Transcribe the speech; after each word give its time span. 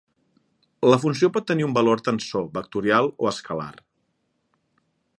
La 0.91 0.97
funció 1.03 1.29
pot 1.35 1.45
tenir 1.51 1.67
un 1.67 1.77
valor 1.79 2.03
tensor, 2.09 2.49
vectorial 2.57 3.13
o 3.27 3.31
escalar. 3.37 3.73